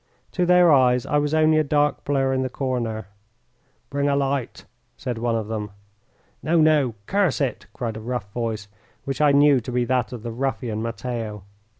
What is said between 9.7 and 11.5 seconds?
be that of the ruffian, Matteo.